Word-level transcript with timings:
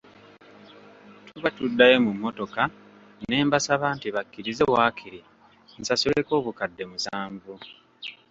Tuba 1.27 1.49
tuddayo 1.55 1.97
ku 2.05 2.11
mmotoka 2.17 2.61
ne 3.27 3.37
mbasaba 3.47 3.87
nti 3.95 4.07
bakkirize 4.15 4.63
waakiri 4.73 5.19
nsasuleko 5.79 6.31
obukadde 6.39 6.83
musanvu. 6.91 7.53